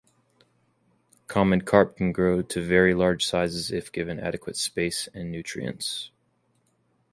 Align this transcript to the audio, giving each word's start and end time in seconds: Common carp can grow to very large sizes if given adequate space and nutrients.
Common 1.27 1.61
carp 1.61 1.97
can 1.97 2.11
grow 2.11 2.41
to 2.41 2.59
very 2.65 2.95
large 2.95 3.23
sizes 3.27 3.69
if 3.69 3.91
given 3.91 4.19
adequate 4.19 4.57
space 4.57 5.07
and 5.13 5.31
nutrients. 5.31 6.09